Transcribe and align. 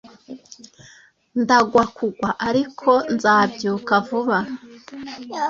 ndagwa 1.41 1.83
kugwa 1.95 2.29
ariko 2.47 2.91
nzabyuka 3.13 3.93
vuba 4.07 4.37